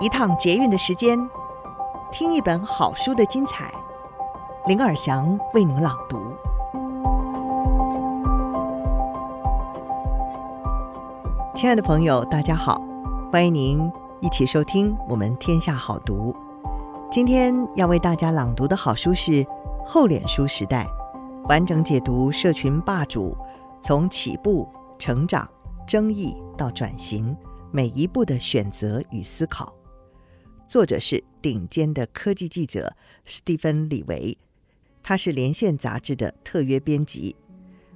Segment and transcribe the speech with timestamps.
[0.00, 1.18] 一趟捷运的时间，
[2.12, 3.68] 听一本好书的精彩。
[4.66, 6.36] 林尔祥为您朗读。
[11.52, 12.80] 亲爱的朋友，大家好，
[13.32, 13.90] 欢迎您
[14.20, 16.32] 一起收听我们天下好读。
[17.10, 19.32] 今天要为大家朗读的好书是
[19.84, 20.86] 《厚脸书时代》，
[21.48, 23.36] 完整解读社群霸主
[23.80, 25.48] 从起步、成长、
[25.88, 27.36] 争议到转型
[27.72, 29.72] 每一步的选择与思考。
[30.68, 34.36] 作者是顶尖的科技记者史蒂芬·李维，
[35.02, 37.34] 他是连线杂志的特约编辑。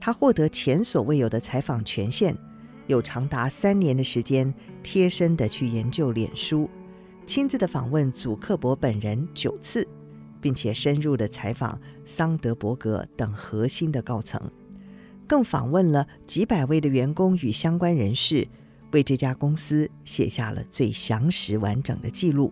[0.00, 2.34] 他获得前所未有的采访权限，
[2.86, 6.70] 有长达三年的时间贴身的去研究脸书，
[7.26, 9.86] 亲自的访问祖克伯本人九次，
[10.40, 14.40] 并且深入的采访桑德伯格等核心的高层，
[15.28, 18.48] 更访问了几百位的员工与相关人士。
[18.94, 22.50] 为这家公司写下了最详实完整的记录，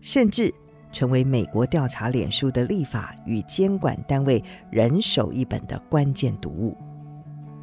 [0.00, 0.52] 甚至
[0.90, 6.76] 成为美国调查脸书的立法与监管单位人手一本的关键读物。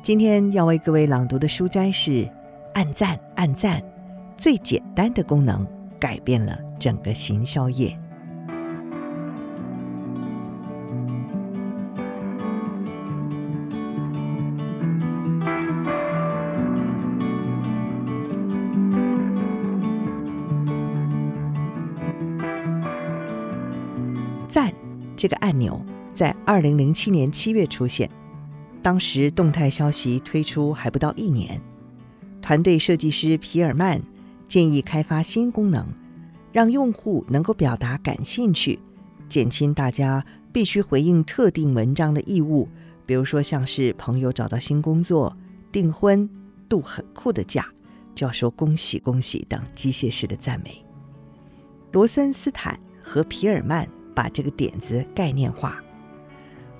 [0.03, 2.29] 今天要为各位朗读的书摘是
[2.73, 3.81] “按赞，按赞”，
[4.37, 5.67] 最简单的功能
[5.99, 7.99] 改变了整个行销业。
[25.21, 25.79] 这个按钮
[26.15, 28.09] 在二零零七年七月出现，
[28.81, 31.61] 当时动态消息推出还不到一年，
[32.41, 34.01] 团队设计师皮尔曼
[34.47, 35.85] 建议开发新功能，
[36.51, 38.79] 让用户能够表达感兴趣，
[39.29, 42.67] 减轻大家必须回应特定文章的义务，
[43.05, 45.37] 比如说像是朋友找到新工作、
[45.71, 46.27] 订婚、
[46.67, 47.63] 度很酷的假，
[48.15, 50.83] 就要说恭喜恭喜等机械式的赞美。
[51.91, 53.87] 罗森斯坦和皮尔曼。
[54.13, 55.81] 把这个点子概念化，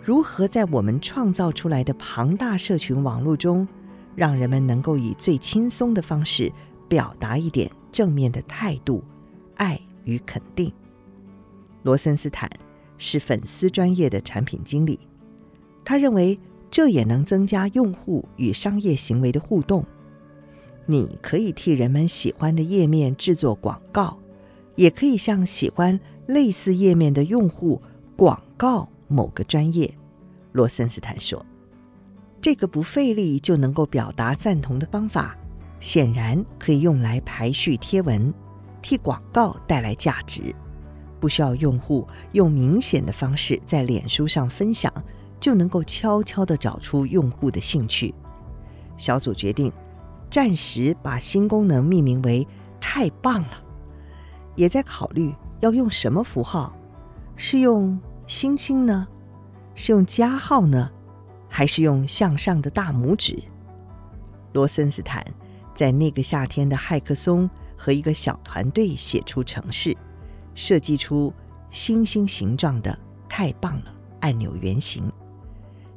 [0.04, 3.68] 如何在我们创造出来的庞大社群网络中，
[4.16, 6.52] 让人们能够以最轻松的方式
[6.88, 9.04] 表达一点正面的态度、
[9.56, 10.72] 爱与肯定？
[11.84, 12.50] 罗森斯坦
[12.98, 15.00] 是粉丝专业的产品经理，
[15.84, 16.40] 他认为
[16.70, 19.86] 这也能增加用户与商业行为的互动。
[20.86, 24.20] 你可以替人们喜欢的页面制作广告，
[24.76, 26.00] 也可以向喜欢。
[26.32, 27.82] 类似页面的用户
[28.16, 29.94] 广告某个专业，
[30.54, 31.46] 罗森斯坦说
[32.40, 35.36] ：“这个不费力就能够表达赞同的方法，
[35.82, 38.34] 显然可以用来排序贴文，
[38.82, 40.56] 替广告带来价值。
[41.20, 44.90] 不需要用户用明显的方式在脸书上分享，
[45.38, 48.16] 就能够悄悄地找出用户的兴趣。”
[48.96, 49.70] 小组决定
[50.30, 52.48] 暂时把新功能命名为
[52.80, 53.62] “太棒了”，
[54.56, 55.36] 也在考虑。
[55.62, 56.74] 要用什么符号？
[57.36, 59.08] 是用星星呢？
[59.74, 60.92] 是用加号呢？
[61.48, 63.42] 还是用向上的大拇指？
[64.54, 65.26] 罗森斯坦
[65.74, 69.96] 在那个夏天的骇客松和一个小团队写出程式，
[70.56, 71.34] 设计出
[71.70, 72.98] 星星形状的
[73.30, 75.12] “太棒了”按钮原型。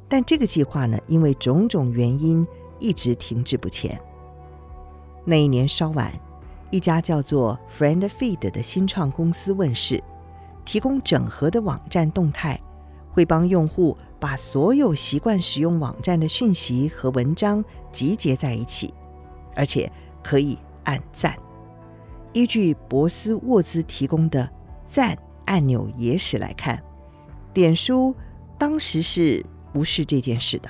[0.07, 2.45] 但这个计划呢，因为种种原因
[2.79, 3.99] 一直停滞不前。
[5.25, 6.13] 那一年稍晚。
[6.71, 10.03] 一家叫做 FriendFeed 的新创公司问世，
[10.65, 12.59] 提供整合的网站动态，
[13.11, 18.93] 会帮用户把所有习惯使用网站的讯息和文章集结在一起，
[19.55, 19.89] 而且
[20.23, 21.35] 可以按赞。
[22.33, 24.49] 依据博斯沃兹提供的
[24.85, 26.83] 赞按钮野史来看，
[27.53, 28.13] 脸书
[28.57, 30.69] 当时是不是这件事的？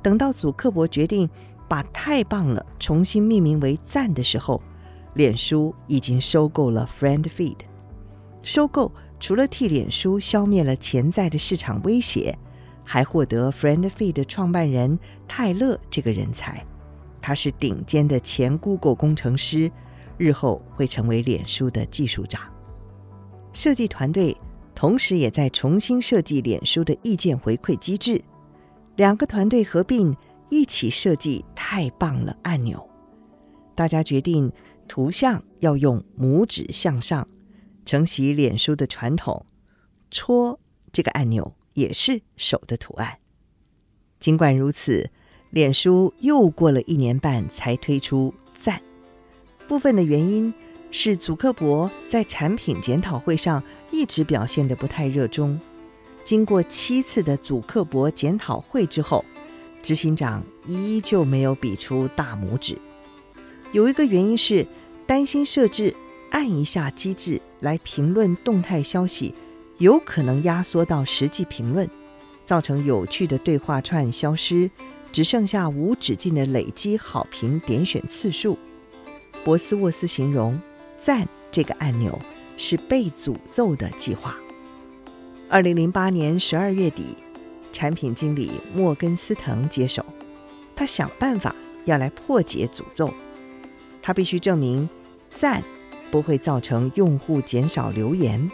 [0.00, 1.28] 等到祖克伯决定
[1.66, 4.62] 把“太棒了”重新命名为“赞”的时候。
[5.18, 7.56] 脸书已经收购了 FriendFeed，
[8.40, 12.38] 收购除了替脸书消灭了潜在的市场威胁，
[12.84, 14.96] 还获得 FriendFeed 的创办人
[15.26, 16.64] 泰勒这个人才。
[17.20, 19.68] 他是顶尖的前 Google 工程师，
[20.18, 22.42] 日后会成为脸书的技术长。
[23.52, 24.36] 设计团队
[24.72, 28.22] 同时也在重新设计脸书的意见回馈机制，
[28.94, 30.16] 两个团队合并
[30.48, 32.88] 一起设计“太棒了”按钮。
[33.74, 34.52] 大家决定。
[34.88, 37.28] 图像要用拇指向上，
[37.84, 39.46] 承袭脸书的传统。
[40.10, 40.58] 戳
[40.90, 43.18] 这个按钮也是手的图案。
[44.18, 45.10] 尽管如此，
[45.50, 48.82] 脸书又过了一年半才推出赞。
[49.68, 50.52] 部分的原因
[50.90, 55.60] 是祖克伯在产品检讨会上一直表现得不太热衷。
[56.24, 59.24] 经过七次的祖克伯检讨会之后，
[59.82, 62.76] 执行长依旧没有比出大拇指。
[63.72, 64.66] 有一个原因是
[65.06, 65.94] 担心设置
[66.30, 69.34] 按一下机制来评论动态消息，
[69.78, 71.88] 有可能压缩到实际评论，
[72.44, 74.70] 造成有趣的对话串消失，
[75.12, 78.58] 只剩下无止境的累积好评点选次数。
[79.44, 80.58] 博斯沃斯形容
[80.98, 82.18] 赞这个按钮
[82.56, 84.36] 是被诅咒的计划。
[85.48, 87.16] 二零零八年十二月底，
[87.72, 90.04] 产品经理莫根斯滕接手，
[90.74, 91.54] 他想办法
[91.84, 93.12] 要来破解诅咒。
[94.08, 94.88] 他必须证明
[95.28, 95.62] 赞
[96.10, 98.50] 不会造成用户减少留言。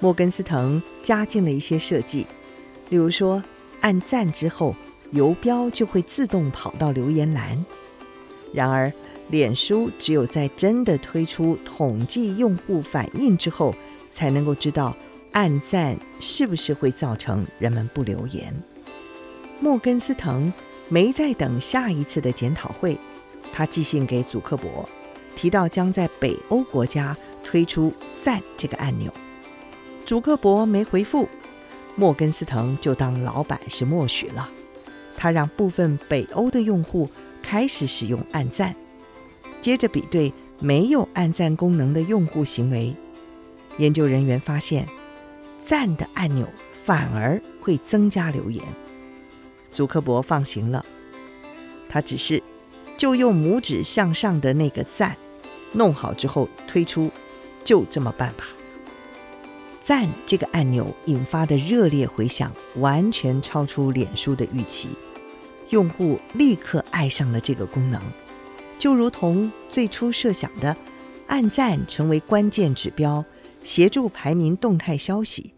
[0.00, 2.26] 莫根斯滕加进了一些设计，
[2.90, 3.40] 例如说，
[3.82, 4.74] 按赞之后，
[5.12, 7.64] 游标就会自动跑到留言栏。
[8.52, 8.92] 然而，
[9.28, 13.72] 脸书只有在真的推出统计用户反应之后，
[14.12, 14.96] 才能够知道。
[15.30, 18.52] 按赞是不是会造成人们不留言？
[19.60, 20.52] 莫根斯滕
[20.88, 22.98] 没在等下一次的检讨会，
[23.52, 24.88] 他寄信给祖克伯，
[25.36, 29.12] 提到将在北欧国家推出赞这个按钮。
[30.04, 31.28] 祖克伯没回复，
[31.96, 34.50] 莫根斯腾就当老板是默许了。
[35.16, 37.08] 他让部分北欧的用户
[37.42, 38.74] 开始使用按赞，
[39.60, 42.94] 接着比对没有按赞功能的用户行为，
[43.78, 44.86] 研究人员发现。
[45.66, 46.46] 赞的按钮
[46.84, 48.62] 反而会增加留言。
[49.70, 50.84] 祖克伯放行了，
[51.88, 52.42] 他只是
[52.96, 55.16] 就用拇指向上的那个赞
[55.72, 57.10] 弄好之后推出，
[57.64, 58.44] 就这么办吧。
[59.82, 64.88] 赞这个按钮引发的热烈回响完全超出脸书的预期，
[65.68, 68.00] 用户立刻爱上了这个功能，
[68.78, 70.74] 就如同最初设想的，
[71.26, 73.24] 按赞成为关键指标，
[73.62, 75.52] 协助排名动态消息。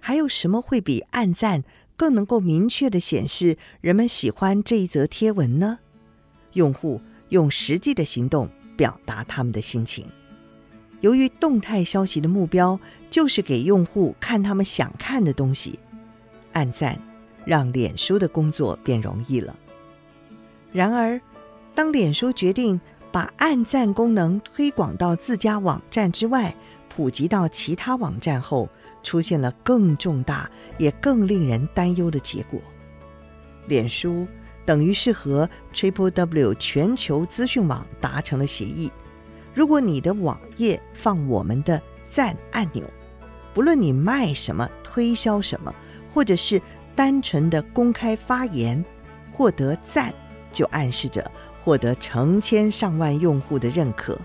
[0.00, 1.64] 还有什么会比按赞
[1.94, 5.80] 更能够明确地显示人们喜欢这一则贴文呢？
[6.58, 10.04] 用户用实际的行动表达他们的心情。
[11.00, 12.78] 由于动态消息的目标
[13.08, 15.78] 就是给用户看他们想看的东西，
[16.52, 17.00] 按赞
[17.44, 19.56] 让脸书的工作变容易了。
[20.72, 21.20] 然而，
[21.74, 22.80] 当脸书决定
[23.12, 26.52] 把按赞功能推广到自家网站之外，
[26.88, 28.68] 普及到其他网站后，
[29.04, 32.60] 出现了更重大也更令人担忧的结果。
[33.68, 34.26] 脸书
[34.68, 38.92] 等于是和 Triple W 全球资讯网达成了协议：
[39.54, 42.84] 如果你的网页放我们的赞按钮，
[43.54, 45.74] 不论你卖什么、推销什么，
[46.12, 46.60] 或者是
[46.94, 48.84] 单纯的公开发言，
[49.32, 50.12] 获得赞
[50.52, 51.24] 就暗示着
[51.64, 54.20] 获得成千上万用户的认可，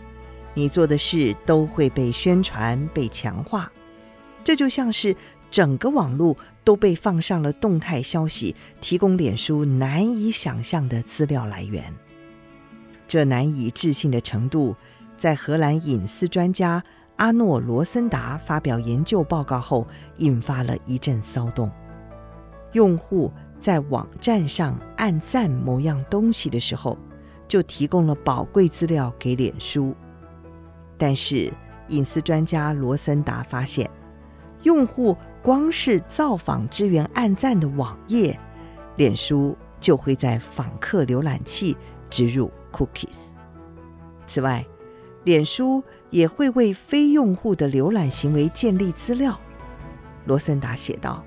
[0.53, 3.71] 你做的事都会被宣传、被强化。
[4.43, 5.15] 这就像是
[5.53, 11.93] 整个网络都被放上了动态消息，提供脸书难以想象的资料来源。
[13.07, 14.75] 这难以置信的程度，
[15.15, 16.83] 在荷兰隐私专家
[17.17, 19.85] 阿诺罗森达发表研究报告后，
[20.17, 21.69] 引发了一阵骚动。
[22.71, 26.97] 用户在网站上按赞某样东西的时候，
[27.47, 29.93] 就提供了宝贵资料给脸书。
[30.97, 31.53] 但是，
[31.89, 33.87] 隐私专家罗森达发现，
[34.63, 38.39] 用户光是造访支援按赞的网页，
[38.95, 41.75] 脸书就会在访客浏览器
[42.09, 43.33] 植入 cookies。
[44.25, 44.65] 此外，
[45.25, 49.37] 脸书也会为非用户的浏览行为建立资料。
[50.25, 51.21] 罗森达写道：“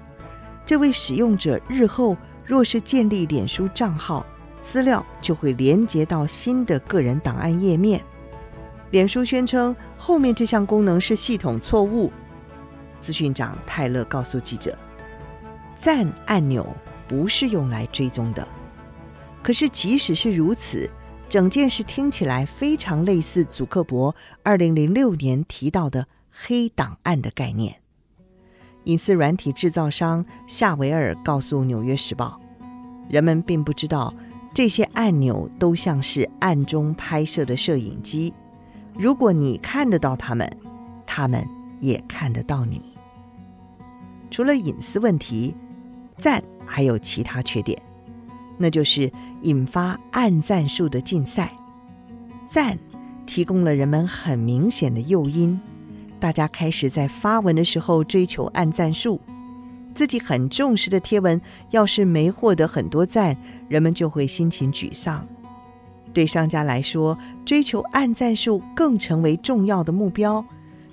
[0.65, 4.25] 这位使用者日后若是建立脸书账号，
[4.63, 8.03] 资料就会连接到新的个人档案页面。”
[8.93, 12.11] 脸书宣称，后面这项功能是系统错误。
[13.07, 14.77] 资讯长泰勒告诉记者
[15.79, 16.67] ：“赞按钮
[17.07, 18.49] 不是用来追踪的。
[19.45, 20.91] 可是，即使是如此，
[21.29, 27.81] 整件事听起来非常类似祖克伯2006年提到的‘黑档案’的概念。”
[28.83, 32.41] 隐私软体制造商夏维尔告诉《纽约时报》
[33.09, 34.13] ：“人们并不知道
[34.53, 38.35] 这些按钮都像是暗中拍摄的摄影机。
[38.95, 40.51] 如果你看得到他们，
[41.07, 41.49] 他们
[41.81, 42.83] 也看得到你。”
[44.31, 45.55] 除了隐私问题，
[46.17, 47.81] 赞还有其他缺点，
[48.59, 49.11] 那就是
[49.43, 51.53] 引发按赞数的竞赛。
[52.51, 52.79] 赞
[53.27, 55.61] 提供了人们很明显的诱因，
[56.19, 59.21] 大家开始在发文的时候追求按赞数。
[59.95, 61.41] 自己很重视的贴文，
[61.71, 63.37] 要是没获得很多赞，
[63.69, 65.27] 人们就会心情沮丧。
[66.13, 70.45] 对商家来说，追求按赞数更成为重要的目标。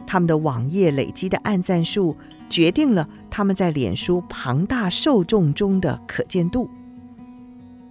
[0.06, 2.16] 他们的网页累积的按赞数，
[2.54, 6.70] 决定了他们在脸书庞大受众中的可见度。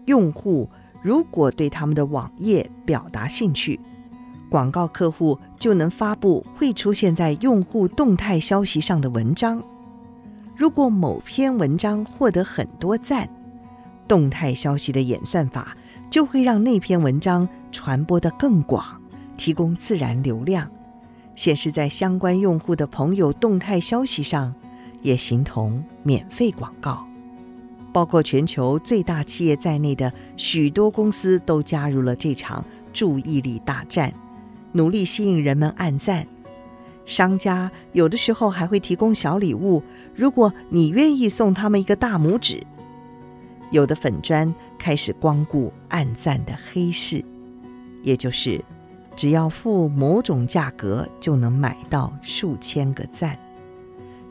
[0.04, 0.70] 用户
[1.02, 3.80] 如果对他们的网页表达兴趣，
[4.48, 9.60] 广告客户就能发布会出现在用户动态消息上的文章。
[10.54, 13.28] 如果某篇文章获得很多赞，
[14.06, 15.76] 动态消息的演算法
[16.08, 18.84] 就会让那篇文章传播得更广，
[19.36, 20.70] 提供自然流量，
[21.34, 24.54] 显示在相关用户的朋友动态消息上，
[25.02, 27.06] 也形同免费广告。
[27.92, 34.12] 包括全球最大企业在内的许多公司都加入了这场注意力大战，
[34.72, 36.26] 努力吸引人们按赞。
[37.04, 39.82] 商家有的时候还会提供小礼物，
[40.14, 42.62] 如果你愿意送他们一个大拇指。
[43.70, 47.24] 有的粉砖开始光顾暗赞的黑市，
[48.02, 48.64] 也就是
[49.14, 53.38] 只要付某种价格就能买到数千个赞。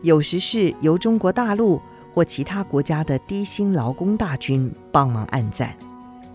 [0.01, 1.81] 有时是由中国大陆
[2.13, 5.75] 或其他国家的低薪劳工大军帮忙按赞，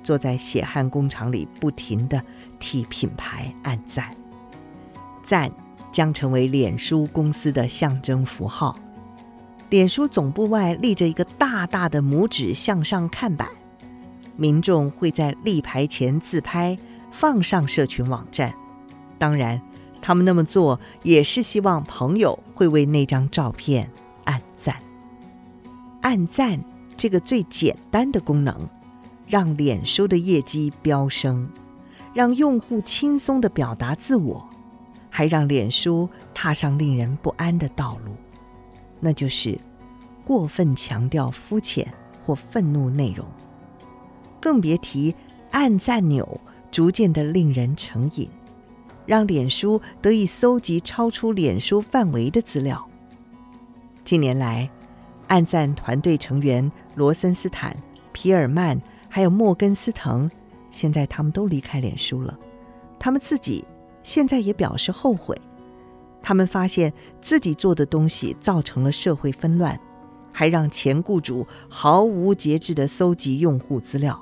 [0.03, 2.23] 坐在血汗工厂里不停地
[2.59, 4.09] 替品牌按赞。
[5.25, 5.51] 赞
[5.91, 8.79] 将成为脸书公司的象征符号。
[9.69, 13.49] 脸书总部外立着一个大大的拇指向上看板，
[14.37, 16.79] 民众会在立牌前自拍，
[17.19, 18.55] 放上社群网站。
[19.17, 19.63] 当然，
[20.03, 23.91] 他们那么做也是希望朋友会为那张照片
[24.25, 24.77] 按赞。
[26.03, 26.63] 按赞
[26.95, 28.69] 这个最简单的功能，
[29.27, 31.49] 让脸书的业绩飙升，
[32.13, 34.47] 让用户轻松地表达自我，
[35.09, 38.15] 还让脸书踏上令人不安的道路。
[39.01, 39.59] 那就是
[40.27, 41.91] 过分强调肤浅
[42.27, 43.27] 或愤怒内容，
[44.39, 45.15] 更别提
[45.51, 46.39] 按赞钮
[46.71, 48.29] 逐渐的令人成瘾，
[49.07, 52.87] 让脸书得以搜集超出脸书范围的资料。
[54.05, 54.71] 近年来，
[55.29, 57.77] 暗赞团队成员罗森斯坦、
[58.13, 60.31] 皮尔曼还有莫根斯腾，
[60.71, 62.39] 现在他们都离开脸书了，
[62.99, 63.65] 他们自己
[64.03, 65.37] 现在也表示后悔。
[66.23, 69.79] 他们发现自己做的东西造成了社会纷乱，
[70.33, 74.21] 还让前雇主毫无节制地搜集用户资料。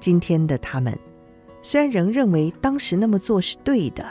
[0.00, 0.98] 今天的他们
[1.66, 4.08] 虽然仍认为当时那么做是对的，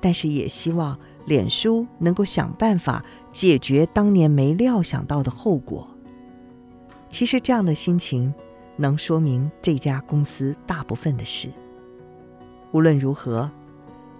[0.00, 5.88] 但是也希望脸书能够想办法解决当年没料想到的后果。
[7.10, 8.34] 其实这样的心情
[8.76, 11.48] 能说明这家公司大部分的事。
[12.72, 13.48] 无论如何，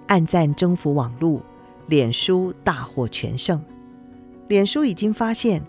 [0.07, 1.43] 暗赞征服网路。
[1.89, 3.61] 脸书大获全胜，
[4.47, 5.61] 脸书已经发现，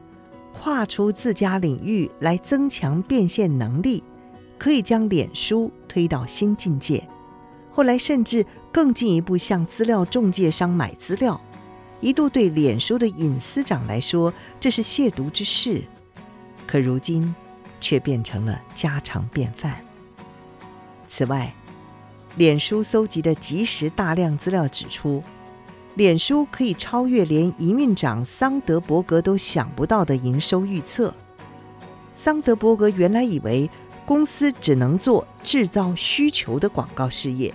[0.53, 4.03] 跨出自家领域来增强变现能力，
[4.57, 7.07] 可以将脸书推到新境界。
[7.71, 11.39] 后来甚至更进一步向资料中介商买资料，
[11.99, 15.83] 一度对脸书的隐私长来说这是亵渎之事，
[16.65, 17.35] 可如今
[17.81, 19.83] 却变成了家常便饭。
[21.07, 21.53] 此外，
[22.37, 25.23] 脸书搜集的即时大量资料指出。
[25.95, 31.13] 脸书可以超越连营运长桑德伯格都想不到的营收预测。
[32.13, 33.69] 桑德伯格原来以为
[34.05, 37.53] 公司只能做制造需求的广告事业，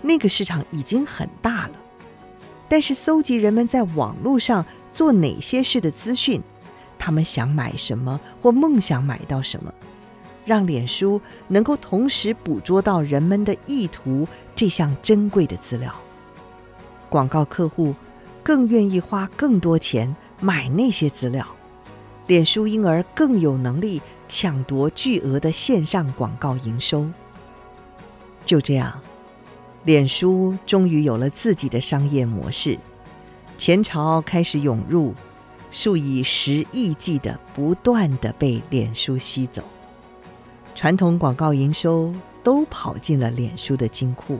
[0.00, 1.72] 那个市场已经很大了。
[2.68, 6.40] 但是搜集人们在网络上做哪些事的资讯，
[6.98, 9.74] 他们想买什么或梦想买到什么，
[10.46, 14.26] 让脸书能够同时捕捉到人们的意图
[14.56, 15.94] 这项珍贵的资料。
[17.08, 17.94] 广告客户
[18.42, 21.46] 更愿意花更多钱买那些资料，
[22.26, 27.06] 脸书因而更有能力抢夺巨额的线上广告营收。
[28.46, 28.98] 就这样，
[29.84, 32.78] 脸书终于有了自己的商业模式，
[33.58, 35.14] 钱潮开始涌入，
[35.70, 39.62] 数以十亿计的不断地被脸书吸走，
[40.74, 44.38] 传统广告营收都跑进了脸书的金库。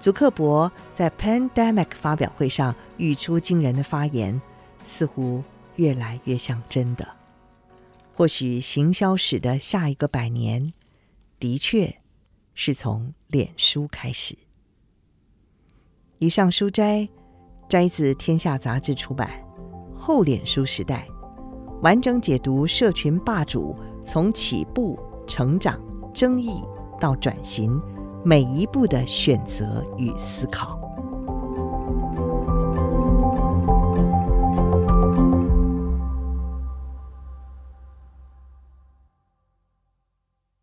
[0.00, 4.42] 祖克伯在 Pandemic 发表会上语出惊人的发言，
[4.84, 5.44] 似乎
[5.76, 7.06] 越来越像真的。
[8.22, 10.72] 或许行销史的下一个百年，
[11.40, 11.96] 的确
[12.54, 14.38] 是从脸书开始。
[16.20, 17.08] 以上书摘
[17.68, 19.28] 摘自《天下》杂志出版
[19.92, 21.08] 《后脸书时代》，
[21.80, 25.82] 完整解读社群霸主从起步、成长、
[26.14, 26.62] 争议
[27.00, 27.82] 到转型。
[28.24, 30.81] 每一步的选择与思考。